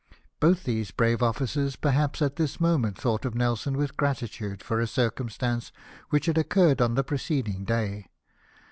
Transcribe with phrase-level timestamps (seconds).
[0.39, 4.87] "Both these brave officers, perhaps, at this moment thought of Nelson with gratitude, for a
[4.87, 5.71] circumstance
[6.09, 8.07] which had occurred on the preceding day.